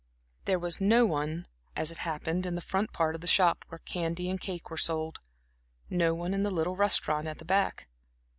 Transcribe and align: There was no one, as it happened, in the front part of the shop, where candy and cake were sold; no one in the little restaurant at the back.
There 0.45 0.57
was 0.57 0.81
no 0.81 1.05
one, 1.05 1.47
as 1.75 1.91
it 1.91 1.99
happened, 1.99 2.47
in 2.47 2.55
the 2.55 2.59
front 2.59 2.91
part 2.91 3.13
of 3.13 3.21
the 3.21 3.27
shop, 3.27 3.65
where 3.69 3.77
candy 3.77 4.31
and 4.31 4.41
cake 4.41 4.71
were 4.71 4.75
sold; 4.75 5.19
no 5.91 6.15
one 6.15 6.33
in 6.33 6.41
the 6.41 6.49
little 6.49 6.75
restaurant 6.75 7.27
at 7.27 7.37
the 7.37 7.45
back. 7.45 7.87